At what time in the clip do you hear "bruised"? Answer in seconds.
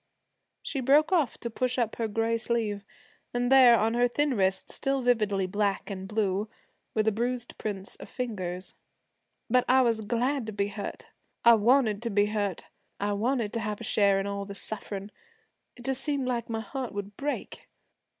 7.11-7.55